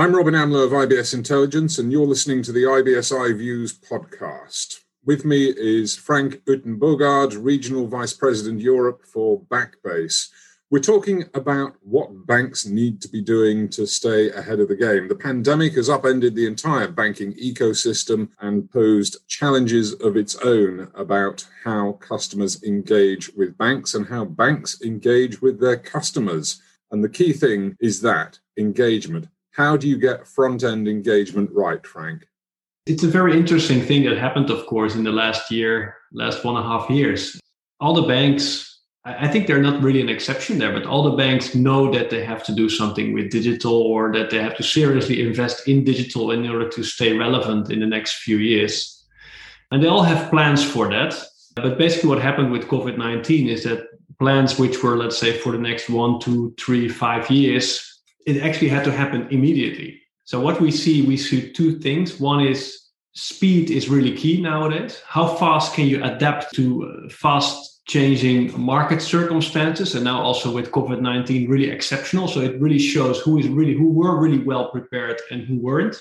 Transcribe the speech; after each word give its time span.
I'm 0.00 0.16
Robin 0.16 0.32
Amlot 0.32 0.64
of 0.64 0.70
IBS 0.70 1.12
Intelligence, 1.12 1.78
and 1.78 1.92
you're 1.92 2.06
listening 2.06 2.42
to 2.44 2.52
the 2.52 2.62
IBS 2.62 3.12
iViews 3.12 3.78
podcast. 3.86 4.78
With 5.04 5.26
me 5.26 5.52
is 5.54 5.94
Frank 5.94 6.42
Uittenbogaard, 6.46 7.36
Regional 7.38 7.86
Vice 7.86 8.14
President 8.14 8.62
Europe 8.62 9.04
for 9.04 9.42
Backbase. 9.42 10.30
We're 10.70 10.78
talking 10.78 11.26
about 11.34 11.74
what 11.82 12.26
banks 12.26 12.64
need 12.64 13.02
to 13.02 13.08
be 13.08 13.20
doing 13.20 13.68
to 13.68 13.86
stay 13.86 14.30
ahead 14.30 14.58
of 14.60 14.68
the 14.68 14.74
game. 14.74 15.06
The 15.06 15.16
pandemic 15.16 15.74
has 15.74 15.90
upended 15.90 16.34
the 16.34 16.46
entire 16.46 16.88
banking 16.88 17.34
ecosystem 17.34 18.30
and 18.40 18.70
posed 18.70 19.18
challenges 19.28 19.92
of 19.92 20.16
its 20.16 20.34
own 20.36 20.90
about 20.94 21.46
how 21.62 21.92
customers 22.00 22.62
engage 22.62 23.30
with 23.36 23.58
banks 23.58 23.92
and 23.92 24.06
how 24.06 24.24
banks 24.24 24.80
engage 24.80 25.42
with 25.42 25.60
their 25.60 25.76
customers. 25.76 26.62
And 26.90 27.04
the 27.04 27.10
key 27.10 27.34
thing 27.34 27.76
is 27.80 28.00
that 28.00 28.38
engagement. 28.56 29.28
How 29.60 29.76
do 29.76 29.88
you 29.88 29.98
get 29.98 30.26
front 30.26 30.64
end 30.64 30.88
engagement 30.88 31.50
right, 31.52 31.86
Frank? 31.86 32.26
It's 32.86 33.04
a 33.04 33.08
very 33.08 33.36
interesting 33.36 33.82
thing 33.82 34.04
that 34.04 34.16
happened, 34.16 34.50
of 34.50 34.66
course, 34.66 34.94
in 34.94 35.04
the 35.04 35.12
last 35.12 35.50
year, 35.50 35.96
last 36.12 36.44
one 36.44 36.56
and 36.56 36.64
a 36.64 36.68
half 36.68 36.88
years. 36.88 37.38
All 37.78 37.94
the 37.94 38.08
banks 38.08 38.70
I 39.04 39.28
think 39.28 39.46
they're 39.46 39.62
not 39.62 39.82
really 39.82 40.02
an 40.02 40.10
exception 40.10 40.58
there, 40.58 40.72
but 40.72 40.84
all 40.84 41.02
the 41.02 41.16
banks 41.16 41.54
know 41.54 41.90
that 41.90 42.10
they 42.10 42.22
have 42.22 42.44
to 42.44 42.54
do 42.54 42.68
something 42.68 43.14
with 43.14 43.30
digital 43.30 43.72
or 43.72 44.12
that 44.12 44.28
they 44.28 44.42
have 44.42 44.56
to 44.58 44.62
seriously 44.62 45.26
invest 45.26 45.66
in 45.66 45.84
digital 45.84 46.32
in 46.32 46.46
order 46.46 46.68
to 46.68 46.82
stay 46.82 47.16
relevant 47.16 47.70
in 47.70 47.80
the 47.80 47.86
next 47.86 48.16
few 48.16 48.36
years. 48.36 49.02
And 49.70 49.82
they 49.82 49.88
all 49.88 50.02
have 50.02 50.30
plans 50.30 50.62
for 50.62 50.90
that. 50.90 51.14
But 51.56 51.78
basically, 51.78 52.10
what 52.10 52.20
happened 52.20 52.52
with 52.52 52.68
COVID 52.68 52.98
19 52.98 53.48
is 53.48 53.64
that 53.64 53.86
plans 54.18 54.58
which 54.58 54.82
were, 54.82 54.98
let's 54.98 55.18
say, 55.18 55.38
for 55.38 55.52
the 55.52 55.58
next 55.58 55.88
one, 55.88 56.20
two, 56.20 56.54
three, 56.58 56.86
five 56.86 57.30
years, 57.30 57.89
it 58.26 58.42
actually 58.42 58.68
had 58.68 58.84
to 58.84 58.92
happen 58.92 59.26
immediately. 59.30 60.00
So, 60.24 60.40
what 60.40 60.60
we 60.60 60.70
see, 60.70 61.02
we 61.02 61.16
see 61.16 61.52
two 61.52 61.78
things. 61.78 62.20
One 62.20 62.46
is 62.46 62.80
speed 63.14 63.70
is 63.70 63.88
really 63.88 64.16
key 64.16 64.40
nowadays. 64.40 65.02
How 65.06 65.26
fast 65.26 65.74
can 65.74 65.86
you 65.86 66.02
adapt 66.04 66.54
to 66.54 66.86
uh, 66.86 67.08
fast 67.10 67.70
changing 67.90 68.58
market 68.60 69.02
circumstances 69.02 69.96
and 69.96 70.04
now 70.04 70.20
also 70.22 70.52
with 70.52 70.70
covid-19 70.70 71.48
really 71.48 71.68
exceptional 71.68 72.28
so 72.28 72.40
it 72.40 72.60
really 72.60 72.78
shows 72.78 73.18
who 73.20 73.36
is 73.36 73.48
really 73.48 73.74
who 73.74 73.90
were 73.90 74.20
really 74.20 74.38
well 74.38 74.70
prepared 74.70 75.18
and 75.32 75.42
who 75.42 75.58
weren't 75.58 75.96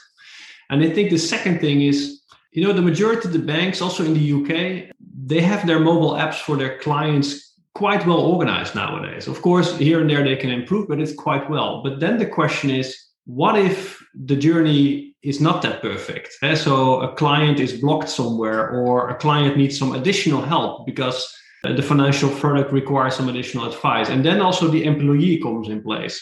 and 0.70 0.84
i 0.84 0.90
think 0.90 1.10
the 1.10 1.18
second 1.18 1.60
thing 1.60 1.82
is 1.82 2.22
you 2.52 2.64
know 2.64 2.74
the 2.74 2.82
majority 2.82 3.28
of 3.28 3.34
the 3.34 3.40
banks 3.40 3.82
also 3.82 4.04
in 4.04 4.14
the 4.14 4.34
uk 4.38 4.94
they 5.26 5.42
have 5.42 5.66
their 5.66 5.80
mobile 5.80 6.12
apps 6.12 6.36
for 6.36 6.56
their 6.58 6.78
clients 6.78 7.49
quite 7.76 8.06
well 8.06 8.20
organized 8.20 8.76
nowadays. 8.76 9.28
Of 9.28 9.42
course 9.42 9.78
here 9.78 10.02
and 10.02 10.10
there 10.10 10.24
they 10.24 10.36
can 10.36 10.50
improve 10.50 10.88
but 10.88 11.00
it's 11.00 11.14
quite 11.14 11.50
well. 11.50 11.82
But 11.84 12.00
then 12.00 12.18
the 12.18 12.26
question 12.26 12.70
is 12.70 12.98
what 13.26 13.58
if 13.58 14.02
the 14.14 14.36
journey 14.36 15.16
is 15.22 15.40
not 15.40 15.62
that 15.62 15.82
perfect 15.82 16.30
eh? 16.42 16.56
so 16.56 17.02
a 17.02 17.14
client 17.16 17.60
is 17.60 17.82
blocked 17.82 18.10
somewhere 18.10 18.70
or 18.70 19.10
a 19.10 19.16
client 19.16 19.58
needs 19.58 19.78
some 19.78 19.94
additional 19.94 20.42
help 20.42 20.86
because 20.86 21.32
uh, 21.66 21.74
the 21.74 21.84
financial 21.84 22.30
product 22.30 22.72
requires 22.72 23.16
some 23.16 23.28
additional 23.28 23.66
advice 23.66 24.10
and 24.10 24.26
then 24.26 24.40
also 24.42 24.68
the 24.68 24.86
employee 24.86 25.40
comes 25.42 25.68
in 25.68 25.84
place. 25.84 26.18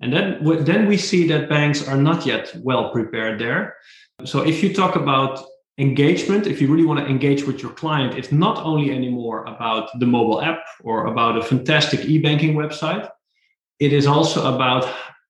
And 0.00 0.12
then 0.12 0.64
then 0.64 0.88
we 0.88 0.96
see 0.96 1.28
that 1.28 1.48
banks 1.48 1.86
are 1.86 1.96
not 1.96 2.26
yet 2.26 2.52
well 2.62 2.90
prepared 2.90 3.38
there. 3.38 3.76
So 4.24 4.42
if 4.42 4.62
you 4.62 4.74
talk 4.74 4.96
about 4.96 5.38
engagement 5.78 6.46
if 6.46 6.60
you 6.60 6.70
really 6.70 6.84
want 6.84 7.00
to 7.00 7.06
engage 7.06 7.44
with 7.44 7.62
your 7.62 7.72
client 7.72 8.18
it's 8.18 8.30
not 8.30 8.58
only 8.58 8.90
anymore 8.90 9.44
about 9.44 9.88
the 10.00 10.06
mobile 10.06 10.42
app 10.42 10.62
or 10.82 11.06
about 11.06 11.38
a 11.38 11.42
fantastic 11.42 12.00
e-banking 12.04 12.54
website 12.54 13.08
it 13.80 13.92
is 13.92 14.06
also 14.06 14.54
about 14.54 14.86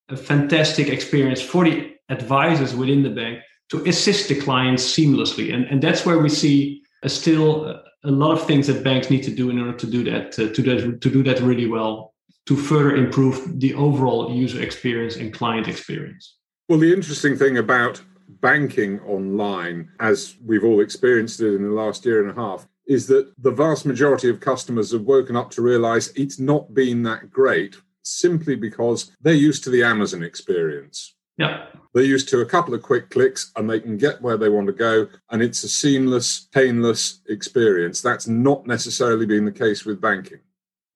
a 0.09 0.17
fantastic 0.17 0.89
experience 0.89 1.41
for 1.41 1.65
the 1.65 1.95
advisors 2.09 2.75
within 2.75 3.03
the 3.03 3.11
bank 3.11 3.39
to 3.69 3.85
assist 3.87 4.29
the 4.29 4.35
clients 4.35 4.85
seamlessly 4.85 5.55
and, 5.55 5.65
and 5.67 5.81
that's 5.81 6.05
where 6.05 6.19
we 6.19 6.29
see 6.29 6.83
a 7.05 7.09
still 7.09 7.81
a 8.05 8.11
lot 8.11 8.33
of 8.33 8.45
things 8.45 8.67
that 8.67 8.83
banks 8.83 9.11
need 9.11 9.23
to 9.23 9.31
do 9.31 9.49
in 9.49 9.61
order 9.61 9.77
to 9.77 9.87
do 9.87 10.03
that 10.03 10.39
uh, 10.39 10.53
to 10.53 10.63
that 10.63 11.01
to 11.01 11.11
do 11.11 11.23
that 11.23 11.41
really 11.41 11.67
well 11.67 12.13
to 12.47 12.57
further 12.57 12.97
improve 12.97 13.61
the 13.61 13.75
overall 13.75 14.35
user 14.35 14.61
experience 14.61 15.17
and 15.17 15.33
client 15.33 15.69
experience. 15.69 16.37
Well, 16.69 16.79
the 16.79 16.93
interesting 16.93 17.37
thing 17.37 17.57
about 17.59 18.03
banking 18.29 19.01
online, 19.01 19.91
as 20.01 20.37
we've 20.45 20.65
all 20.65 20.81
experienced 20.81 21.41
it 21.41 21.55
in 21.55 21.63
the 21.63 21.71
last 21.71 22.05
year 22.05 22.21
and 22.21 22.31
a 22.31 22.41
half, 22.41 22.67
is 22.87 23.07
that 23.07 23.33
the 23.39 23.51
vast 23.51 23.87
majority 23.87 24.29
of 24.29 24.41
customers 24.41 24.93
have 24.93 25.03
woken 25.03 25.37
up 25.37 25.51
to 25.51 25.63
realize 25.63 26.13
it's 26.17 26.39
not 26.39 26.75
been 26.75 27.03
that 27.05 27.31
great 27.31 27.77
simply 28.03 28.57
because 28.57 29.17
they're 29.21 29.33
used 29.35 29.63
to 29.65 29.71
the 29.71 29.83
Amazon 29.83 30.23
experience. 30.23 31.15
Yeah. 31.39 31.67
They're 31.95 32.03
used 32.05 32.29
to 32.31 32.41
a 32.41 32.47
couple 32.47 32.75
of 32.75 32.83
quick 32.83 33.11
clicks 33.11 33.53
and 33.57 33.69
they 33.69 33.81
can 33.81 33.97
get 33.97 34.21
where 34.23 34.37
they 34.37 34.49
want 34.49 34.67
to 34.67 34.73
go. 34.73 35.09
And 35.31 35.43
it's 35.43 35.63
a 35.63 35.69
seamless, 35.69 36.49
painless 36.53 37.21
experience. 37.29 38.01
That's 38.01 38.27
not 38.27 38.67
necessarily 38.67 39.27
been 39.27 39.45
the 39.45 39.53
case 39.53 39.85
with 39.85 40.01
banking. 40.01 40.41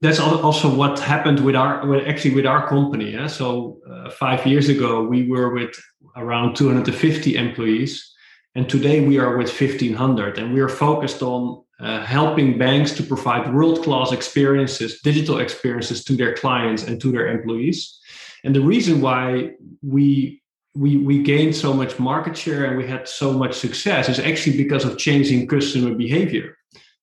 That's 0.03 0.21
also 0.21 0.75
what 0.75 0.99
happened 0.99 1.41
with 1.45 1.57
our, 1.57 2.07
actually 2.07 2.35
with 2.35 2.47
our 2.47 2.69
company. 2.69 3.13
Yeah? 3.13 3.29
So 3.29 3.81
uh, 3.91 4.11
five 4.11 4.47
years 4.47 4.69
ago, 4.69 5.03
we 5.03 5.29
were 5.29 5.55
with 5.55 5.75
around 6.17 6.55
250 6.55 7.37
employees. 7.37 8.13
And 8.55 8.69
today 8.69 9.01
we 9.01 9.19
are 9.19 9.37
with 9.37 9.49
1500. 9.49 10.39
And 10.39 10.53
we 10.53 10.61
are 10.61 10.69
focused 10.69 11.23
on 11.23 11.63
uh, 11.81 12.05
helping 12.05 12.59
banks 12.59 12.93
to 12.93 13.03
provide 13.03 13.53
world 13.53 13.83
class 13.83 14.13
experiences, 14.13 15.01
digital 15.03 15.39
experiences 15.39 16.05
to 16.05 16.15
their 16.15 16.35
clients 16.35 16.85
and 16.85 17.01
to 17.01 17.13
their 17.13 17.29
employees. 17.29 17.99
And 18.45 18.55
the 18.55 18.63
reason 18.63 19.01
why 19.01 19.51
we 19.83 20.43
we 20.75 20.99
we 20.99 21.23
gained 21.23 21.57
so 21.57 21.73
much 21.73 21.99
market 21.99 22.37
share 22.37 22.67
and 22.67 22.77
we 22.77 22.87
had 22.87 23.09
so 23.09 23.33
much 23.33 23.55
success 23.55 24.09
is 24.09 24.19
actually 24.19 24.57
because 24.57 24.85
of 24.85 24.99
changing 24.99 25.47
customer 25.49 25.95
behavior. 25.95 26.57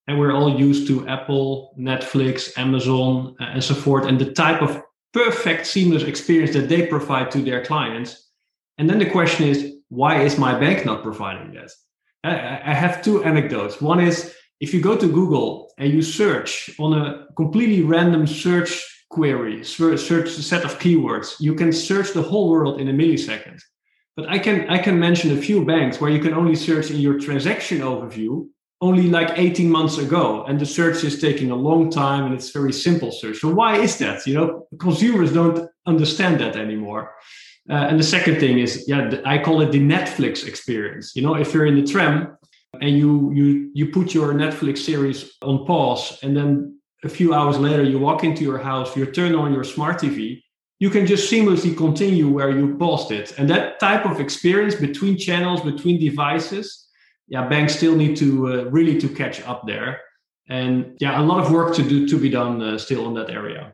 And 0.08 0.20
we're 0.20 0.34
all 0.34 0.60
used 0.60 0.88
to 0.88 1.08
Apple, 1.08 1.76
Netflix, 1.80 2.58
Amazon, 2.58 3.36
uh, 3.40 3.46
and 3.54 3.64
so 3.64 3.74
forth, 3.74 4.06
and 4.06 4.20
the 4.20 4.34
type 4.34 4.62
of 4.62 4.82
perfect 5.14 5.66
seamless 5.66 6.04
experience 6.04 6.54
that 6.54 6.68
they 6.68 6.88
provide 6.88 7.32
to 7.32 7.40
their 7.40 7.64
clients. 7.64 8.32
And 8.78 8.90
then 8.90 9.00
the 9.00 9.10
question 9.10 9.48
is, 9.48 9.76
why 9.90 10.24
is 10.24 10.38
my 10.38 10.60
bank 10.60 10.86
not 10.86 11.04
providing 11.04 11.54
that? 11.54 11.72
I 12.26 12.74
have 12.74 13.04
two 13.04 13.24
anecdotes. 13.24 13.82
One 13.82 14.00
is 14.00 14.34
if 14.62 14.74
you 14.74 14.82
go 14.82 14.96
to 14.96 15.08
Google 15.08 15.72
and 15.78 15.92
you 15.92 16.02
search 16.02 16.70
on 16.80 16.94
a 16.94 17.28
completely 17.36 17.82
random 17.82 18.26
search 18.26 18.82
query, 19.10 19.64
search 19.64 20.12
a 20.12 20.42
set 20.42 20.64
of 20.64 20.80
keywords. 20.80 21.36
You 21.40 21.54
can 21.54 21.72
search 21.74 22.14
the 22.14 22.22
whole 22.22 22.50
world 22.50 22.80
in 22.80 22.88
a 22.88 22.94
millisecond. 22.94 23.62
But 24.16 24.30
I 24.30 24.40
can 24.40 24.70
I 24.70 24.78
can 24.78 25.00
mention 25.00 25.38
a 25.38 25.42
few 25.42 25.66
banks 25.66 26.00
where 26.00 26.12
you 26.12 26.20
can 26.20 26.34
only 26.34 26.56
search 26.56 26.92
in 26.92 27.00
your 27.00 27.20
transaction 27.20 27.80
overview 27.80 28.48
only 28.84 29.08
like 29.10 29.40
18 29.40 29.70
months 29.70 29.98
ago, 29.98 30.44
and 30.48 30.60
the 30.60 30.66
search 30.66 31.04
is 31.06 31.22
taking 31.22 31.52
a 31.52 31.56
long 31.56 31.90
time 31.90 32.26
and 32.26 32.34
it's 32.34 32.50
very 32.52 32.74
simple 32.74 33.12
search. 33.12 33.38
So 33.38 33.50
why 33.54 33.78
is 33.78 33.98
that? 34.00 34.28
You 34.28 34.34
know, 34.34 34.68
consumers 34.78 35.32
don't 35.32 35.70
understand 35.86 36.42
that 36.42 36.58
anymore. 36.58 37.16
Uh, 37.70 37.88
and 37.90 37.98
the 37.98 38.10
second 38.16 38.42
thing 38.42 38.60
is, 38.60 38.84
yeah, 38.86 39.22
I 39.26 39.38
call 39.38 39.62
it 39.62 39.72
the 39.72 39.80
Netflix 39.80 40.46
experience. 40.46 41.16
You 41.16 41.22
know, 41.22 41.36
if 41.36 41.54
you're 41.54 41.66
in 41.66 41.78
the 41.82 41.88
tram 41.94 42.38
and 42.82 42.98
you 43.02 43.12
you 43.38 43.72
you 43.74 43.86
put 43.98 44.14
your 44.14 44.34
Netflix 44.34 44.80
series 44.80 45.20
on 45.42 45.66
pause, 45.66 46.20
and 46.24 46.36
then 46.38 46.74
a 47.04 47.10
few 47.10 47.34
hours 47.34 47.58
later 47.58 47.84
you 47.84 48.00
walk 48.00 48.24
into 48.24 48.44
your 48.44 48.58
house 48.58 48.96
you 48.96 49.06
turn 49.06 49.36
on 49.36 49.54
your 49.54 49.64
smart 49.64 50.00
tv 50.00 50.42
you 50.80 50.90
can 50.90 51.06
just 51.06 51.32
seamlessly 51.32 51.76
continue 51.76 52.28
where 52.30 52.50
you 52.50 52.76
paused 52.78 53.12
it 53.12 53.34
and 53.38 53.50
that 53.50 53.80
type 53.80 54.06
of 54.06 54.20
experience 54.20 54.76
between 54.76 55.18
channels 55.18 55.62
between 55.62 56.00
devices 56.00 56.83
yeah 57.34 57.48
banks 57.48 57.76
still 57.76 57.96
need 57.96 58.16
to 58.18 58.30
uh, 58.48 58.64
really 58.78 58.98
to 59.00 59.10
catch 59.10 59.42
up 59.42 59.62
there 59.66 60.02
and 60.50 60.96
yeah 61.00 61.20
a 61.20 61.26
lot 61.32 61.44
of 61.44 61.52
work 61.52 61.76
to 61.76 61.84
do 61.84 62.08
to 62.08 62.18
be 62.18 62.30
done 62.30 62.62
uh, 62.62 62.78
still 62.78 63.08
in 63.08 63.14
that 63.14 63.30
area 63.30 63.74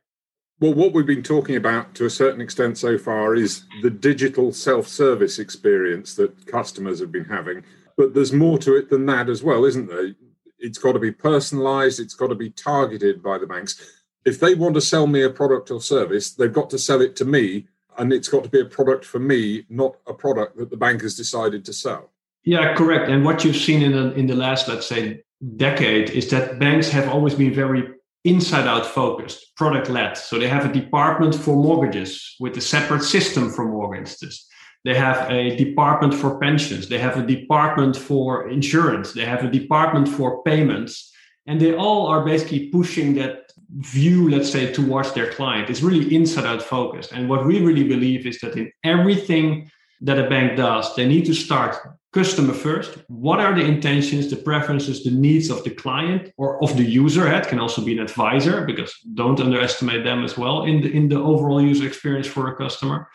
well 0.60 0.74
what 0.74 0.94
we've 0.94 1.12
been 1.14 1.24
talking 1.36 1.56
about 1.56 1.94
to 1.94 2.06
a 2.06 2.10
certain 2.10 2.42
extent 2.42 2.78
so 2.78 2.98
far 2.98 3.36
is 3.36 3.66
the 3.82 3.90
digital 3.90 4.52
self-service 4.52 5.40
experience 5.40 6.16
that 6.16 6.32
customers 6.48 7.00
have 7.00 7.12
been 7.12 7.26
having 7.26 7.64
but 7.98 8.14
there's 8.14 8.34
more 8.34 8.58
to 8.58 8.76
it 8.76 8.90
than 8.90 9.06
that 9.06 9.30
as 9.30 9.44
well 9.44 9.66
isn't 9.66 9.90
there 9.90 10.14
it's 10.60 10.78
got 10.78 10.94
to 10.94 11.00
be 11.00 11.12
personalized, 11.12 12.00
it's 12.00 12.14
got 12.14 12.28
to 12.28 12.36
be 12.36 12.50
targeted 12.52 13.24
by 13.24 13.38
the 13.38 13.48
banks. 13.48 14.02
If 14.26 14.40
they 14.40 14.56
want 14.56 14.76
to 14.76 14.82
sell 14.82 15.08
me 15.08 15.24
a 15.24 15.30
product 15.30 15.72
or 15.72 15.82
service, 15.82 16.32
they've 16.32 16.54
got 16.54 16.70
to 16.72 16.78
sell 16.80 17.02
it 17.02 17.16
to 17.18 17.26
me, 17.26 17.68
and 17.98 18.12
it's 18.14 18.28
got 18.28 18.44
to 18.44 18.50
be 18.50 18.62
a 18.62 18.66
product 18.66 19.06
for 19.06 19.20
me, 19.20 19.66
not 19.70 19.98
a 20.06 20.14
product 20.14 20.58
that 20.58 20.70
the 20.70 20.78
bank 20.78 21.02
has 21.02 21.16
decided 21.16 21.66
to 21.66 21.74
sell. 21.74 22.12
Yeah, 22.44 22.74
correct. 22.74 23.10
And 23.10 23.26
what 23.26 23.44
you've 23.44 23.56
seen 23.56 23.82
in 23.82 23.92
the, 23.92 24.14
in 24.14 24.28
the 24.28 24.36
last, 24.36 24.68
let's 24.68 24.88
say, 24.88 25.24
decade 25.58 26.10
is 26.10 26.30
that 26.30 26.60
banks 26.60 26.90
have 26.90 27.10
always 27.10 27.36
been 27.36 27.54
very 27.54 27.88
inside 28.26 28.68
out 28.68 28.86
focused, 28.86 29.56
product 29.56 29.90
led. 29.90 30.18
So 30.18 30.38
they 30.40 30.48
have 30.48 30.66
a 30.66 30.74
department 30.74 31.36
for 31.36 31.56
mortgages 31.56 32.36
with 32.40 32.58
a 32.58 32.62
separate 32.62 33.04
system 33.04 33.50
for 33.50 33.66
mortgages. 33.66 34.46
They 34.86 34.96
have 34.96 35.30
a 35.30 35.56
department 35.56 36.14
for 36.14 36.40
pensions. 36.40 36.88
They 36.88 37.00
have 37.00 37.18
a 37.18 37.26
department 37.26 37.98
for 37.98 38.50
insurance. 38.50 39.14
They 39.14 39.26
have 39.26 39.44
a 39.44 39.52
department 39.52 40.08
for 40.08 40.42
payments. 40.44 41.12
And 41.48 41.60
they 41.60 41.74
all 41.74 42.08
are 42.08 42.24
basically 42.24 42.68
pushing 42.68 43.16
that 43.16 43.52
view, 43.78 44.30
let's 44.30 44.52
say, 44.52 44.72
towards 44.72 45.14
their 45.14 45.32
client. 45.32 45.70
It's 45.70 45.82
really 45.82 46.14
inside 46.16 46.46
out 46.46 46.62
focused. 46.62 47.12
And 47.12 47.28
what 47.28 47.46
we 47.46 47.60
really 47.60 47.84
believe 47.84 48.26
is 48.26 48.40
that 48.40 48.56
in 48.56 48.72
everything 48.84 49.70
that 50.02 50.20
a 50.20 50.30
bank 50.30 50.58
does, 50.58 50.96
they 50.96 51.08
need 51.08 51.26
to 51.26 51.34
start 51.34 51.76
customer 52.14 52.54
first. 52.54 52.98
What 53.08 53.40
are 53.40 53.54
the 53.54 53.66
intentions, 53.66 54.30
the 54.30 54.38
preferences, 54.38 55.04
the 55.04 55.12
needs 55.12 55.50
of 55.50 55.64
the 55.64 55.70
client 55.70 56.32
or 56.38 56.62
of 56.64 56.76
the 56.78 56.84
user? 56.84 57.28
It 57.28 57.48
can 57.48 57.60
also 57.60 57.84
be 57.84 57.94
an 57.94 58.00
advisor 58.00 58.66
because 58.66 58.94
don't 59.14 59.40
underestimate 59.40 60.04
them 60.04 60.24
as 60.24 60.38
well 60.38 60.64
in 60.64 60.82
the 60.82 60.92
in 60.92 61.10
the 61.10 61.20
overall 61.20 61.62
user 61.62 61.86
experience 61.86 62.28
for 62.28 62.48
a 62.48 62.56
customer. 62.56 63.08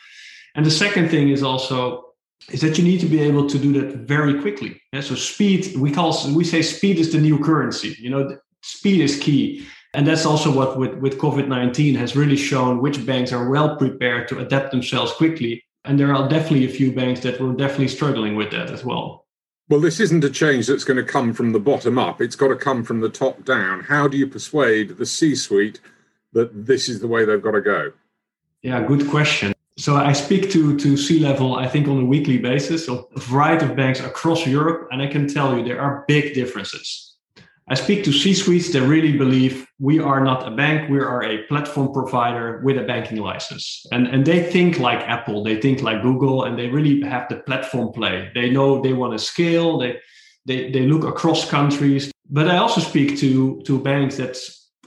And 0.54 0.64
the 0.64 0.70
second 0.70 1.08
thing 1.08 1.30
is 1.30 1.42
also 1.42 2.04
is 2.50 2.60
that 2.60 2.76
you 2.78 2.84
need 2.84 3.00
to 3.00 3.06
be 3.06 3.20
able 3.20 3.48
to 3.48 3.58
do 3.58 3.72
that 3.72 4.06
very 4.06 4.40
quickly. 4.40 4.80
Yeah, 4.92 5.00
so 5.00 5.14
speed, 5.14 5.76
we 5.76 5.90
call 5.90 6.16
we 6.34 6.44
say 6.44 6.62
speed 6.62 6.98
is 6.98 7.10
the 7.10 7.18
new 7.18 7.38
currency. 7.38 7.96
You 7.98 8.10
know, 8.10 8.38
speed 8.62 9.00
is 9.00 9.18
key. 9.18 9.66
And 9.94 10.06
that's 10.06 10.26
also 10.26 10.50
what 10.50 10.76
with, 10.76 10.94
with 10.94 11.18
COVID-19 11.18 11.96
has 11.96 12.16
really 12.16 12.36
shown 12.36 12.82
which 12.82 13.06
banks 13.06 13.32
are 13.32 13.48
well 13.48 13.76
prepared 13.76 14.26
to 14.28 14.40
adapt 14.40 14.72
themselves 14.72 15.12
quickly. 15.12 15.64
And 15.84 16.00
there 16.00 16.14
are 16.14 16.28
definitely 16.28 16.64
a 16.64 16.70
few 16.70 16.92
banks 16.92 17.20
that 17.20 17.40
were 17.40 17.52
definitely 17.52 17.88
struggling 17.88 18.36
with 18.36 18.50
that 18.52 18.70
as 18.70 18.84
well. 18.84 19.26
Well, 19.68 19.80
this 19.80 20.00
isn't 20.00 20.24
a 20.24 20.30
change 20.30 20.66
that's 20.66 20.84
going 20.84 20.98
to 20.98 21.04
come 21.04 21.32
from 21.32 21.52
the 21.52 21.58
bottom 21.58 21.98
up. 21.98 22.20
It's 22.20 22.36
got 22.36 22.48
to 22.48 22.56
come 22.56 22.84
from 22.84 23.00
the 23.00 23.08
top 23.08 23.44
down. 23.44 23.80
How 23.80 24.08
do 24.08 24.16
you 24.16 24.26
persuade 24.26 24.98
the 24.98 25.06
C 25.06 25.34
suite 25.34 25.80
that 26.32 26.66
this 26.66 26.88
is 26.88 27.00
the 27.00 27.06
way 27.06 27.24
they've 27.24 27.42
got 27.42 27.52
to 27.52 27.62
go? 27.62 27.92
Yeah, 28.62 28.82
good 28.82 29.08
question. 29.08 29.54
So 29.76 29.96
I 29.96 30.12
speak 30.12 30.50
to 30.52 30.78
to 30.78 30.96
C 30.96 31.18
level, 31.18 31.56
I 31.56 31.66
think, 31.66 31.88
on 31.88 31.98
a 32.00 32.04
weekly 32.04 32.38
basis 32.38 32.88
of 32.88 33.06
a 33.16 33.20
variety 33.20 33.66
of 33.66 33.74
banks 33.74 34.00
across 34.00 34.46
Europe, 34.46 34.88
and 34.92 35.02
I 35.02 35.08
can 35.08 35.26
tell 35.26 35.56
you 35.56 35.64
there 35.64 35.80
are 35.80 36.04
big 36.06 36.32
differences. 36.34 37.03
I 37.66 37.74
speak 37.74 38.04
to 38.04 38.12
C 38.12 38.34
suites 38.34 38.70
that 38.72 38.82
really 38.82 39.16
believe 39.16 39.66
we 39.80 39.98
are 39.98 40.22
not 40.22 40.46
a 40.46 40.50
bank, 40.50 40.90
we 40.90 40.98
are 40.98 41.22
a 41.22 41.44
platform 41.44 41.94
provider 41.94 42.60
with 42.62 42.76
a 42.76 42.82
banking 42.82 43.18
license. 43.18 43.86
And, 43.90 44.06
and 44.06 44.26
they 44.26 44.42
think 44.42 44.78
like 44.78 45.00
Apple, 45.08 45.42
they 45.42 45.58
think 45.58 45.80
like 45.80 46.02
Google, 46.02 46.44
and 46.44 46.58
they 46.58 46.68
really 46.68 47.00
have 47.08 47.26
the 47.30 47.36
platform 47.36 47.90
play. 47.92 48.30
They 48.34 48.50
know 48.50 48.82
they 48.82 48.92
want 48.92 49.14
to 49.14 49.18
scale, 49.18 49.78
they, 49.78 49.98
they, 50.44 50.70
they 50.72 50.80
look 50.80 51.04
across 51.04 51.48
countries. 51.48 52.12
But 52.28 52.48
I 52.48 52.58
also 52.58 52.82
speak 52.82 53.18
to, 53.20 53.62
to 53.62 53.78
banks 53.78 54.18
that 54.18 54.36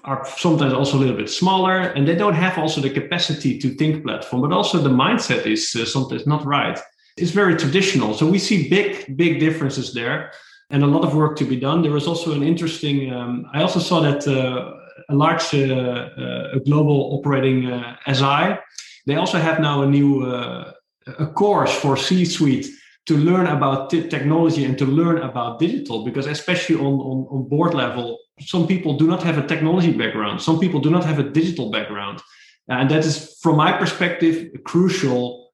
are 0.03 0.23
sometimes 0.38 0.73
also 0.73 0.97
a 0.97 1.00
little 1.00 1.18
bit 1.18 1.31
smaller 1.31 1.80
and 1.80 2.07
they 2.07 2.15
don't 2.15 2.35
have 2.35 2.59
also 2.59 2.80
the 2.80 2.91
capacity 2.91 3.57
to 3.57 3.73
think 3.73 4.06
platform, 4.06 4.44
but 4.44 4.53
also 4.53 4.77
the 4.77 4.89
mindset 4.89 5.47
is 5.47 5.75
uh, 5.75 5.83
sometimes 5.83 6.27
not 6.27 6.45
right. 6.45 6.80
It's 7.18 7.31
very 7.31 7.56
traditional. 7.57 8.13
So 8.13 8.30
we 8.30 8.38
see 8.38 8.69
big, 8.69 9.18
big 9.18 9.39
differences 9.39 9.94
there 9.94 10.31
and 10.69 10.83
a 10.83 10.87
lot 10.87 11.03
of 11.03 11.15
work 11.15 11.37
to 11.37 11.45
be 11.45 11.55
done. 11.55 11.81
There 11.81 11.91
was 11.91 12.07
also 12.07 12.33
an 12.33 12.43
interesting, 12.43 13.13
um, 13.13 13.45
I 13.53 13.61
also 13.61 13.79
saw 13.79 14.01
that 14.01 14.27
uh, 14.27 14.73
a 15.09 15.15
large 15.15 15.53
uh, 15.53 15.57
uh, 15.57 16.49
a 16.53 16.59
global 16.59 17.17
operating 17.17 17.71
uh, 17.71 17.95
SI, 18.11 18.57
they 19.05 19.15
also 19.15 19.37
have 19.37 19.59
now 19.59 19.83
a 19.83 19.87
new 19.87 20.25
uh, 20.25 20.73
a 21.19 21.27
course 21.27 21.73
for 21.73 21.95
C-suite 21.95 22.67
to 23.05 23.15
learn 23.15 23.47
about 23.47 23.89
t- 23.89 24.07
technology 24.09 24.65
and 24.65 24.77
to 24.77 24.85
learn 24.85 25.19
about 25.19 25.59
digital 25.59 26.03
because 26.03 26.25
especially 26.25 26.75
on, 26.75 26.93
on, 26.99 27.27
on 27.31 27.47
board 27.47 27.73
level, 27.73 28.19
some 28.41 28.67
people 28.67 28.97
do 28.97 29.07
not 29.07 29.23
have 29.23 29.37
a 29.37 29.47
technology 29.47 29.93
background. 29.93 30.41
Some 30.41 30.59
people 30.59 30.81
do 30.81 30.89
not 30.89 31.05
have 31.05 31.17
a 31.17 31.23
digital 31.23 31.71
background. 31.71 32.21
And 32.67 32.91
that 32.91 33.05
is, 33.05 33.37
from 33.41 33.55
my 33.55 33.71
perspective, 33.71 34.49
crucial 34.65 35.46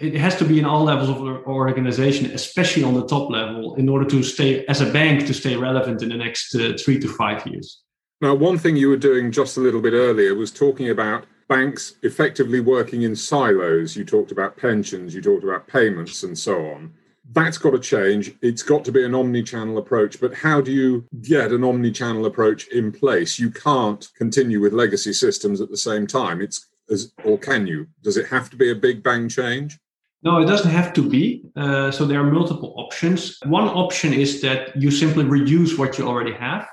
it 0.00 0.14
has 0.16 0.36
to 0.36 0.44
be 0.44 0.58
in 0.58 0.64
all 0.64 0.84
levels 0.84 1.08
of 1.08 1.20
our 1.22 1.46
organization, 1.46 2.26
especially 2.32 2.82
on 2.82 2.94
the 2.94 3.06
top 3.06 3.30
level, 3.30 3.74
in 3.76 3.88
order 3.88 4.04
to 4.06 4.22
stay 4.22 4.64
as 4.66 4.80
a 4.80 4.92
bank 4.92 5.26
to 5.26 5.34
stay 5.34 5.56
relevant 5.56 6.02
in 6.02 6.08
the 6.08 6.16
next 6.16 6.54
uh, 6.54 6.72
three 6.82 6.98
to 6.98 7.08
five 7.08 7.46
years. 7.46 7.82
Now, 8.20 8.34
one 8.34 8.58
thing 8.58 8.76
you 8.76 8.88
were 8.88 8.96
doing 8.96 9.30
just 9.30 9.56
a 9.56 9.60
little 9.60 9.80
bit 9.80 9.92
earlier 9.92 10.34
was 10.34 10.50
talking 10.50 10.90
about 10.90 11.26
banks 11.48 11.96
effectively 12.02 12.60
working 12.60 13.02
in 13.02 13.14
silos. 13.14 13.96
You 13.96 14.04
talked 14.04 14.32
about 14.32 14.56
pensions, 14.56 15.14
you 15.14 15.22
talked 15.22 15.44
about 15.44 15.68
payments, 15.68 16.22
and 16.22 16.36
so 16.36 16.66
on. 16.70 16.94
That's 17.32 17.58
got 17.58 17.72
to 17.72 17.78
change. 17.78 18.32
It's 18.40 18.62
got 18.62 18.84
to 18.84 18.92
be 18.92 19.04
an 19.04 19.14
omni 19.14 19.42
channel 19.42 19.78
approach. 19.78 20.20
But 20.20 20.32
how 20.32 20.60
do 20.60 20.72
you 20.72 21.04
get 21.22 21.52
an 21.52 21.64
omni 21.64 21.90
channel 21.90 22.24
approach 22.26 22.68
in 22.68 22.92
place? 22.92 23.38
You 23.38 23.50
can't 23.50 24.08
continue 24.16 24.60
with 24.60 24.72
legacy 24.72 25.12
systems 25.12 25.60
at 25.60 25.68
the 25.68 25.76
same 25.76 26.06
time. 26.06 26.40
It's 26.40 26.66
as, 26.90 27.12
or 27.24 27.38
can 27.38 27.66
you? 27.66 27.86
Does 28.02 28.16
it 28.16 28.26
have 28.26 28.50
to 28.50 28.56
be 28.56 28.70
a 28.70 28.74
big 28.74 29.02
bang 29.02 29.28
change? 29.28 29.78
No, 30.22 30.38
it 30.40 30.46
doesn't 30.46 30.70
have 30.70 30.92
to 30.94 31.08
be. 31.08 31.44
Uh, 31.54 31.90
so 31.90 32.04
there 32.04 32.20
are 32.20 32.30
multiple 32.30 32.74
options. 32.76 33.38
One 33.44 33.68
option 33.68 34.12
is 34.12 34.40
that 34.40 34.74
you 34.76 34.90
simply 34.90 35.24
reduce 35.24 35.78
what 35.78 35.98
you 35.98 36.06
already 36.06 36.32
have, 36.32 36.66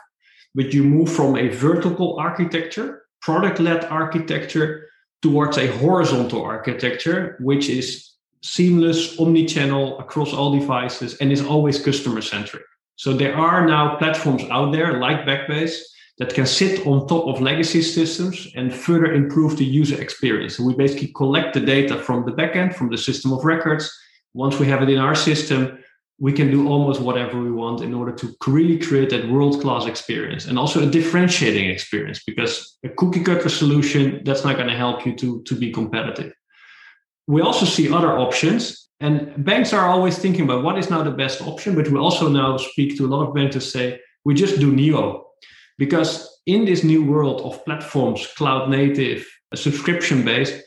but 0.56 0.74
you 0.74 0.84
move 0.84 1.12
from 1.12 1.36
a 1.38 1.50
vertical 1.50 2.18
architecture, 2.20 3.04
product 3.22 3.60
led 3.60 3.86
architecture, 3.86 4.88
towards 5.22 5.58
a 5.58 5.68
horizontal 5.78 6.44
architecture, 6.44 7.38
which 7.40 7.70
is 7.70 8.12
seamless, 8.42 9.18
omni 9.20 9.46
channel 9.46 9.98
across 10.00 10.34
all 10.34 10.52
devices, 10.58 11.16
and 11.16 11.32
is 11.32 11.46
always 11.46 11.82
customer 11.82 12.22
centric. 12.22 12.64
So 12.98 13.14
there 13.14 13.36
are 13.36 13.66
now 13.66 13.96
platforms 13.98 14.44
out 14.52 14.72
there 14.72 15.00
like 15.00 15.26
Backbase 15.26 15.78
that 16.20 16.34
can 16.34 16.46
sit 16.46 16.86
on 16.86 17.08
top 17.08 17.26
of 17.26 17.42
legacy 17.42 17.82
systems 17.82 18.48
and 18.56 18.74
further 18.74 19.14
improve 19.14 19.58
the 19.58 19.66
user 19.66 20.00
experience. 20.00 20.58
So 20.58 20.64
we 20.64 20.76
basically 20.76 21.12
collect 21.16 21.54
the 21.54 21.60
data 21.60 21.98
from 21.98 22.26
the 22.26 22.32
backend, 22.32 22.76
from 22.76 22.90
the 22.90 22.98
system 22.98 23.34
of 23.34 23.44
records. 23.46 23.92
Once 24.34 24.60
we 24.60 24.68
have 24.68 24.84
it 24.84 24.90
in 24.90 25.00
our 25.00 25.16
system, 25.16 25.80
we 26.20 26.32
can 26.32 26.52
do 26.52 26.68
almost 26.68 27.02
whatever 27.02 27.42
we 27.42 27.52
want 27.52 27.82
in 27.82 27.94
order 27.94 28.12
to 28.12 28.36
really 28.48 28.78
create 28.78 29.10
that 29.10 29.28
world-class 29.30 29.88
experience 29.88 30.46
and 30.46 30.60
also 30.60 30.84
a 30.84 30.90
differentiating 30.90 31.70
experience 31.70 32.22
because 32.26 32.78
a 32.86 32.90
cookie 32.90 33.24
cutter 33.24 33.50
solution 33.50 34.22
that's 34.24 34.44
not 34.44 34.56
going 34.56 34.70
to 34.70 34.76
help 34.76 35.06
you 35.06 35.16
to, 35.16 35.42
to 35.44 35.56
be 35.56 35.72
competitive. 35.72 36.32
We 37.28 37.42
also 37.42 37.66
see 37.66 37.92
other 37.92 38.18
options 38.20 38.90
and 39.00 39.44
banks 39.44 39.74
are 39.74 39.88
always 39.88 40.18
thinking 40.18 40.44
about 40.44 40.64
what 40.64 40.78
is 40.78 40.90
now 40.90 41.04
the 41.04 41.12
best 41.12 41.42
option, 41.42 41.76
but 41.76 41.90
we 41.90 41.98
also 41.98 42.30
now 42.30 42.58
speak 42.58 42.96
to 42.98 43.06
a 43.06 43.10
lot 43.10 43.28
of 43.28 43.34
banks 43.34 43.56
to 43.56 43.62
say, 43.62 44.00
we 44.24 44.34
just 44.34 44.60
do 44.60 44.72
Neo 44.72 45.23
because 45.78 46.42
in 46.46 46.66
this 46.66 46.84
new 46.84 47.04
world 47.04 47.42
of 47.42 47.64
platforms, 47.66 48.28
cloud 48.36 48.70
native, 48.70 49.26
subscription 49.56 50.24
based, 50.24 50.62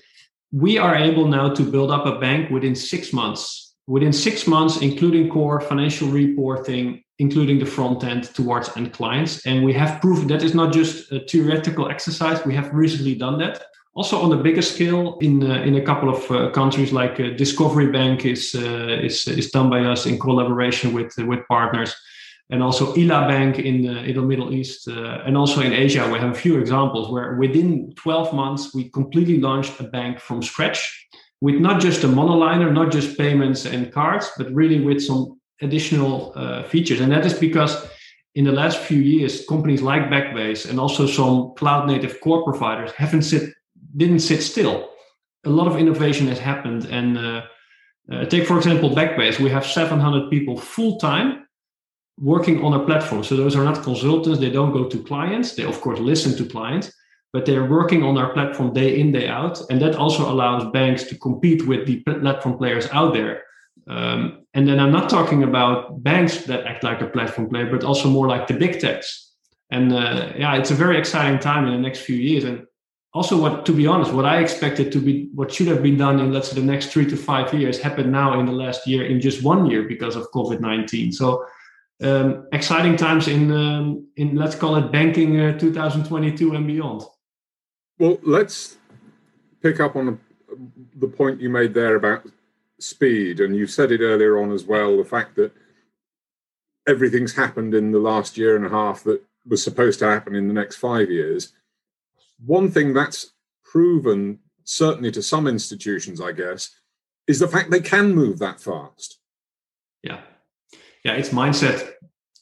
we 0.53 0.79
are 0.79 0.95
able 0.97 1.27
now 1.27 1.53
to 1.53 1.63
build 1.63 1.91
up 1.91 2.07
a 2.07 2.19
bank 2.19 2.51
within 2.51 2.75
six 2.75 3.13
months. 3.13 3.75
Within 3.87 4.13
six 4.13 4.47
months, 4.47 4.79
including 4.79 5.29
core 5.29 5.61
financial 5.61 6.09
reporting, 6.09 7.03
including 7.19 7.59
the 7.59 7.67
front 7.67 8.03
end 8.05 8.25
towards 8.35 8.77
end 8.77 8.93
clients. 8.93 9.47
And 9.47 9.65
we 9.65 9.73
have 9.75 10.01
proven 10.01 10.27
that 10.29 10.43
is 10.43 10.55
not 10.55 10.73
just 10.73 11.13
a 11.13 11.21
theoretical 11.21 11.89
exercise. 11.89 12.45
We 12.45 12.55
have 12.55 12.73
recently 12.73 13.15
done 13.15 13.39
that. 13.39 13.63
Also 13.95 14.21
on 14.21 14.33
a 14.33 14.43
bigger 14.43 14.63
scale, 14.63 15.17
in 15.21 15.43
uh, 15.43 15.63
in 15.63 15.77
a 15.77 15.81
couple 15.81 16.11
of 16.11 16.31
uh, 16.31 16.51
countries 16.51 16.93
like 16.93 17.19
uh, 17.19 17.31
Discovery 17.31 17.91
Bank 17.91 18.27
is 18.27 18.55
uh, 18.55 18.99
is 19.03 19.27
is 19.27 19.51
done 19.51 19.71
by 19.71 19.81
us 19.85 20.05
in 20.05 20.19
collaboration 20.19 20.93
with 20.93 21.17
with 21.17 21.41
partners 21.49 21.97
and 22.51 22.63
also 22.63 22.97
Ila 22.97 23.27
Bank 23.27 23.59
in 23.59 23.83
the, 23.83 24.05
in 24.05 24.15
the 24.15 24.23
Middle 24.23 24.55
East, 24.55 24.89
uh, 24.89 25.23
and 25.27 25.37
also 25.37 25.61
in 25.61 25.73
Asia, 25.73 26.09
we 26.11 26.19
have 26.19 26.31
a 26.31 26.35
few 26.35 26.59
examples 26.59 27.11
where 27.11 27.35
within 27.37 27.93
12 27.97 28.33
months 28.33 28.73
we 28.73 28.89
completely 28.91 29.41
launched 29.41 29.81
a 29.81 29.85
bank 29.85 30.21
from 30.21 30.43
scratch 30.43 31.09
with 31.41 31.57
not 31.57 31.81
just 31.81 32.05
a 32.05 32.09
monoliner, 32.09 32.73
not 32.73 32.93
just 32.93 33.19
payments 33.19 33.67
and 33.67 33.93
cards, 33.93 34.31
but 34.39 34.51
really 34.53 34.81
with 34.81 35.03
some 35.03 35.41
additional 35.61 36.33
uh, 36.37 36.63
features. 36.63 37.01
And 37.01 37.11
that 37.13 37.27
is 37.27 37.35
because 37.35 37.87
in 38.37 38.45
the 38.45 38.53
last 38.53 38.79
few 38.79 39.01
years, 39.01 39.45
companies 39.47 39.83
like 39.83 40.03
Backbase 40.05 40.69
and 40.69 40.79
also 40.79 41.07
some 41.07 41.55
cloud 41.57 41.87
native 41.87 42.21
core 42.21 42.45
providers 42.45 42.93
haven't 42.93 43.23
sit 43.23 43.53
didn't 43.97 44.21
sit 44.21 44.43
still. 44.43 44.91
A 45.45 45.51
lot 45.51 45.67
of 45.67 45.79
innovation 45.79 46.27
has 46.29 46.39
happened, 46.39 46.85
and 46.87 47.17
uh, 47.17 47.43
uh 48.13 48.25
take 48.27 48.47
for 48.47 48.59
example 48.59 48.91
Backbase. 48.91 49.41
We 49.41 49.51
have 49.51 49.65
700 49.65 50.31
people 50.31 50.59
full 50.59 50.99
time 50.99 51.46
working 52.19 52.65
on 52.65 52.73
a 52.81 52.85
platform. 52.85 53.23
So 53.23 53.37
those 53.37 53.57
are 53.57 53.65
not 53.65 53.83
consultants. 53.83 54.41
They 54.41 54.51
don't 54.51 54.73
go 54.73 54.89
to 54.89 55.03
clients. 55.03 55.55
They 55.55 55.65
of 55.65 55.81
course 55.81 55.99
listen 55.99 56.37
to 56.39 56.45
clients, 56.51 56.93
but 57.33 57.45
they're 57.45 57.67
working 57.67 58.03
on 58.03 58.17
our 58.17 58.33
platform 58.33 58.73
day 58.73 58.99
in 58.99 59.13
day 59.13 59.29
out, 59.29 59.61
and 59.71 59.81
that 59.83 59.97
also 59.97 60.31
allows 60.31 60.71
banks 60.73 61.05
to 61.05 61.19
compete 61.19 61.67
with 61.67 61.87
the 61.87 62.01
platform 62.01 62.57
players 62.57 62.89
out 62.93 63.13
there. 63.13 63.43
Um, 63.89 64.47
and 64.55 64.67
then 64.67 64.81
I'm 64.81 64.91
not 64.91 65.11
talking 65.11 65.43
about 65.45 66.03
banks 66.03 66.45
that 66.47 66.67
act 66.67 66.83
like 66.83 67.03
a 67.03 67.07
platform 67.07 67.49
player, 67.49 67.71
but 67.71 67.85
also 67.85 68.09
more 68.09 68.27
like 68.27 68.47
the 68.47 68.55
big 68.55 68.81
techs. 68.81 69.35
And 69.71 69.93
uh, 69.93 70.33
yeah, 70.37 70.57
it's 70.57 70.71
a 70.71 70.75
very 70.75 70.99
exciting 70.99 71.39
time 71.39 71.67
in 71.67 71.73
the 71.73 71.81
next 71.81 72.01
few 72.01 72.17
years. 72.17 72.45
And 72.45 72.67
also, 73.13 73.41
what 73.41 73.65
to 73.67 73.73
be 73.73 73.87
honest, 73.87 74.13
what 74.13 74.25
I 74.25 74.41
expected 74.41 74.91
to 74.93 75.01
be 75.01 75.29
what 75.35 75.53
should 75.53 75.69
have 75.69 75.83
been 75.83 75.97
done 75.97 76.21
in 76.21 76.33
let's 76.33 76.51
say 76.51 76.61
the 76.61 76.67
next 76.67 76.87
three 76.87 77.07
to 77.07 77.17
five 77.17 77.53
years 77.55 77.79
happened 77.79 78.13
now 78.13 78.39
in 78.39 78.47
the 78.47 78.53
last 78.53 78.87
year 78.87 79.07
in 79.07 79.21
just 79.21 79.43
one 79.43 79.67
year 79.67 79.83
because 79.85 80.17
of 80.17 80.31
COVID 80.33 80.61
nineteen. 80.61 81.13
So 81.13 81.45
um, 82.03 82.47
exciting 82.53 82.97
times 82.97 83.29
in 83.29 83.51
um, 83.53 84.07
in 84.17 84.37
let's 84.37 84.55
call 84.55 84.77
it 84.77 84.93
banking 84.93 85.41
uh, 85.41 85.59
2022 85.59 86.55
and 86.55 86.67
beyond. 86.67 87.03
Well, 87.99 88.19
let's 88.23 88.77
pick 89.63 89.81
up 89.81 89.97
on 89.97 90.21
the 90.97 91.09
point 91.09 91.41
you 91.41 91.49
made 91.49 91.75
there 91.75 91.97
about 91.97 92.27
speed, 92.79 93.41
and 93.41 93.57
you 93.57 93.67
said 93.67 93.93
it 93.93 94.01
earlier 94.01 94.39
on 94.39 94.53
as 94.53 94.65
well. 94.65 94.97
The 94.97 95.05
fact 95.05 95.37
that 95.37 95.53
everything's 96.87 97.35
happened 97.35 97.75
in 97.75 97.91
the 97.91 97.99
last 97.99 98.37
year 98.37 98.57
and 98.57 98.65
a 98.65 98.69
half 98.69 99.03
that 99.05 99.23
was 99.47 99.63
supposed 99.63 99.99
to 100.01 100.07
happen 100.07 100.35
in 100.35 100.49
the 100.49 100.55
next 100.55 100.77
five 100.77 101.11
years. 101.11 101.53
One 102.45 102.71
thing 102.71 102.93
that's 102.93 103.33
proven, 103.65 104.41
certainly 104.65 105.11
to 105.13 105.23
some 105.23 105.47
institutions, 105.47 106.21
I 106.21 106.33
guess, 106.33 106.71
is 107.27 107.39
the 107.39 107.49
fact 107.49 107.71
they 107.71 107.81
can 107.81 108.15
move 108.15 108.39
that 108.39 108.61
fast. 108.61 109.19
Yeah, 110.03 110.21
yeah, 111.07 111.15
it's 111.21 111.31
mindset. 111.31 111.79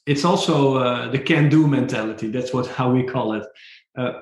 It's 0.07 0.25
also 0.25 0.55
uh, 0.77 1.11
the 1.11 1.19
can-do 1.19 1.67
mentality. 1.67 2.29
That's 2.29 2.53
what 2.55 2.67
how 2.67 2.91
we 2.97 3.03
call 3.15 3.35
it. 3.39 3.45
Uh, 3.97 4.13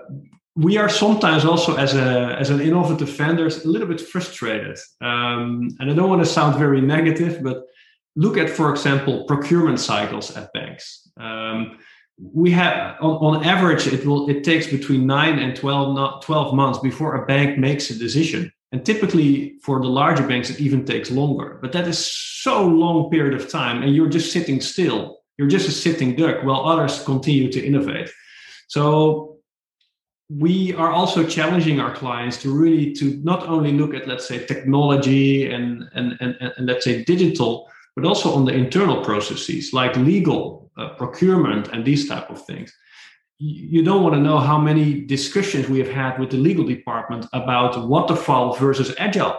we 0.54 0.76
are 0.76 0.88
sometimes 0.88 1.44
also 1.44 1.76
as 1.76 1.94
a 1.94 2.36
as 2.42 2.50
an 2.50 2.60
innovative 2.60 3.08
vendors 3.08 3.64
a 3.64 3.68
little 3.68 3.88
bit 3.88 4.00
frustrated 4.12 4.76
um, 5.00 5.74
and 5.78 5.90
i 5.90 5.94
don't 5.94 6.10
want 6.10 6.22
to 6.22 6.30
sound 6.38 6.58
very 6.58 6.82
negative 6.82 7.42
but 7.42 7.58
look 8.16 8.36
at 8.36 8.50
for 8.50 8.70
example 8.70 9.24
procurement 9.24 9.80
cycles 9.80 10.36
at 10.36 10.52
banks 10.52 11.08
um, 11.16 11.78
we 12.18 12.50
have 12.50 12.96
on, 13.00 13.14
on, 13.26 13.44
average 13.54 13.86
it 13.86 14.04
will 14.04 14.28
it 14.28 14.44
takes 14.44 14.66
between 14.66 15.06
9 15.06 15.38
and 15.38 15.56
12 15.56 15.94
not 15.94 16.20
12 16.20 16.54
months 16.54 16.78
before 16.80 17.10
a 17.16 17.24
bank 17.24 17.58
makes 17.58 17.88
a 17.88 17.98
decision 17.98 18.52
and 18.72 18.84
typically 18.84 19.58
for 19.62 19.80
the 19.80 19.88
larger 19.88 20.26
banks 20.26 20.50
it 20.50 20.60
even 20.60 20.84
takes 20.84 21.10
longer. 21.10 21.58
But 21.60 21.72
that 21.72 21.86
is 21.86 22.04
so 22.04 22.66
long 22.66 23.10
period 23.10 23.34
of 23.40 23.50
time 23.50 23.82
and 23.82 23.94
you're 23.94 24.08
just 24.08 24.32
sitting 24.32 24.60
still. 24.60 25.18
You're 25.38 25.48
just 25.48 25.68
a 25.68 25.72
sitting 25.72 26.16
duck 26.16 26.42
while 26.42 26.66
others 26.66 27.04
continue 27.04 27.52
to 27.52 27.64
innovate. 27.64 28.10
So 28.68 29.32
we 30.38 30.74
are 30.74 30.90
also 30.90 31.26
challenging 31.26 31.80
our 31.80 31.94
clients 31.94 32.38
to 32.38 32.50
really 32.50 32.92
to 32.94 33.20
not 33.22 33.46
only 33.46 33.72
look 33.72 33.94
at 33.94 34.08
let's 34.08 34.26
say 34.26 34.44
technology 34.46 35.50
and 35.50 35.84
and 35.94 36.16
and, 36.20 36.36
and 36.40 36.66
let's 36.66 36.84
say 36.84 37.04
digital 37.04 37.68
but 37.94 38.06
also 38.06 38.34
on 38.34 38.46
the 38.46 38.52
internal 38.52 39.04
processes 39.04 39.72
like 39.74 39.94
legal 39.96 40.70
uh, 40.78 40.88
procurement 40.90 41.68
and 41.68 41.84
these 41.84 42.08
type 42.08 42.30
of 42.30 42.42
things 42.46 42.72
you 43.44 43.82
don't 43.82 44.02
want 44.02 44.14
to 44.14 44.20
know 44.20 44.38
how 44.38 44.58
many 44.58 45.00
discussions 45.00 45.68
we 45.68 45.78
have 45.78 45.90
had 45.90 46.18
with 46.18 46.30
the 46.30 46.36
legal 46.36 46.64
department 46.64 47.26
about 47.32 47.88
waterfall 47.88 48.54
versus 48.56 48.94
agile 48.98 49.38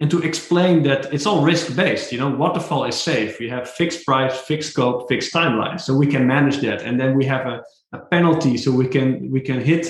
and 0.00 0.10
to 0.10 0.22
explain 0.22 0.82
that 0.82 1.12
it's 1.12 1.26
all 1.26 1.42
risk 1.42 1.74
based 1.74 2.12
you 2.12 2.18
know 2.18 2.30
waterfall 2.30 2.84
is 2.84 2.94
safe 2.94 3.38
we 3.40 3.48
have 3.48 3.68
fixed 3.68 4.04
price 4.06 4.36
fixed 4.40 4.70
scope 4.72 5.08
fixed 5.08 5.32
timeline 5.32 5.80
so 5.80 5.96
we 5.96 6.06
can 6.06 6.26
manage 6.26 6.58
that 6.58 6.82
and 6.82 7.00
then 7.00 7.16
we 7.16 7.24
have 7.24 7.46
a, 7.46 7.62
a 7.92 7.98
penalty 7.98 8.56
so 8.56 8.70
we 8.70 8.86
can 8.86 9.30
we 9.30 9.40
can 9.40 9.60
hit 9.60 9.84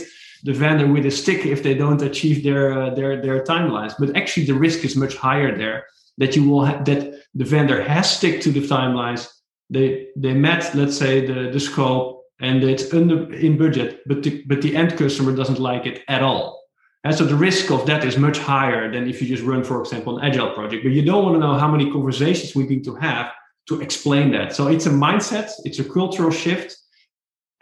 the 0.44 0.52
vendor 0.52 0.86
with 0.86 1.06
a 1.06 1.10
stick 1.10 1.46
if 1.46 1.62
they 1.62 1.74
don't 1.74 2.02
achieve 2.02 2.44
their 2.44 2.72
uh, 2.78 2.90
their 2.90 3.20
their 3.20 3.42
timelines. 3.42 3.94
But 3.98 4.14
actually, 4.16 4.46
the 4.46 4.54
risk 4.54 4.84
is 4.84 4.94
much 4.94 5.16
higher 5.16 5.56
there 5.56 5.86
that 6.18 6.36
you 6.36 6.48
will 6.48 6.66
ha- 6.66 6.82
that 6.84 7.22
the 7.34 7.44
vendor 7.44 7.82
has 7.82 8.08
stick 8.10 8.40
to 8.42 8.50
the 8.50 8.60
timelines. 8.60 9.26
They 9.70 10.08
they 10.16 10.34
met 10.34 10.74
let's 10.74 10.96
say 10.96 11.26
the 11.26 11.50
the 11.50 11.60
scope 11.60 12.13
and 12.40 12.62
it's 12.64 12.92
under 12.92 13.32
in 13.32 13.56
budget, 13.56 14.00
but 14.06 14.22
the, 14.22 14.42
but 14.46 14.62
the 14.62 14.76
end 14.76 14.96
customer 14.96 15.34
doesn't 15.34 15.58
like 15.58 15.86
it 15.86 16.02
at 16.08 16.22
all. 16.22 16.62
And 17.04 17.14
so 17.14 17.24
the 17.24 17.34
risk 17.34 17.70
of 17.70 17.86
that 17.86 18.04
is 18.04 18.16
much 18.16 18.38
higher 18.38 18.90
than 18.90 19.08
if 19.08 19.20
you 19.20 19.28
just 19.28 19.42
run, 19.42 19.62
for 19.62 19.80
example, 19.80 20.18
an 20.18 20.24
agile 20.24 20.54
project. 20.54 20.84
But 20.84 20.92
you 20.92 21.04
don't 21.04 21.22
want 21.22 21.34
to 21.36 21.40
know 21.40 21.54
how 21.58 21.70
many 21.70 21.90
conversations 21.90 22.54
we 22.54 22.66
need 22.66 22.84
to 22.84 22.94
have 22.96 23.30
to 23.68 23.80
explain 23.80 24.32
that. 24.32 24.54
So 24.54 24.68
it's 24.68 24.86
a 24.86 24.90
mindset, 24.90 25.50
it's 25.64 25.78
a 25.78 25.84
cultural 25.84 26.30
shift 26.30 26.76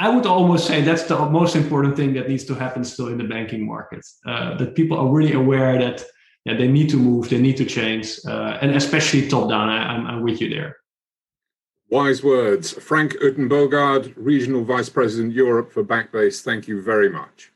I 0.03 0.09
would 0.09 0.27
almost 0.27 0.67
say 0.67 0.81
that's 0.83 1.05
the 1.05 1.17
most 1.31 1.55
important 1.55 1.97
thing 1.97 2.13
that 2.15 2.29
needs 2.29 2.45
to 2.47 2.55
happen 2.55 2.83
still 2.83 3.07
in 3.07 3.19
the 3.19 3.25
banking 3.25 3.65
market. 3.65 4.05
Uh, 4.27 4.57
that 4.57 4.75
people 4.75 4.99
are 4.99 5.09
really 5.09 5.33
aware 5.33 5.79
that 5.79 6.05
yeah, 6.45 6.57
they 6.57 6.67
need 6.67 6.91
to 6.91 6.97
move, 6.97 7.29
they 7.29 7.41
need 7.41 7.57
to 7.59 7.65
change, 7.65 8.19
uh, 8.27 8.59
and 8.61 8.75
especially 8.75 9.29
top 9.29 9.49
down. 9.49 9.69
I, 9.69 9.95
am 9.95 10.23
with 10.23 10.41
you 10.41 10.49
there. 10.49 10.77
Wise 11.93 12.25
words. 12.25 12.73
Frank 12.73 13.13
Uittenbogaard, 13.17 14.15
Regional 14.17 14.65
Vice 14.65 14.89
President 14.89 15.35
Europe 15.35 15.71
for 15.71 15.85
Backbase, 15.85 16.41
thank 16.41 16.67
you 16.67 16.81
very 16.81 17.11
much. 17.11 17.52